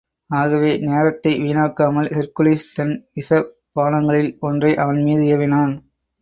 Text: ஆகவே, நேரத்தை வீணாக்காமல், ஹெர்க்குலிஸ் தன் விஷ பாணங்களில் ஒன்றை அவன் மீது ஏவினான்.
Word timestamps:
ஆகவே, 0.29 0.77
நேரத்தை 0.77 1.39
வீணாக்காமல், 1.41 2.09
ஹெர்க்குலிஸ் 2.11 2.65
தன் 2.73 3.07
விஷ 3.13 3.29
பாணங்களில் 3.75 4.37
ஒன்றை 4.39 4.77
அவன் 4.77 5.03
மீது 5.03 5.37
ஏவினான். 5.37 5.75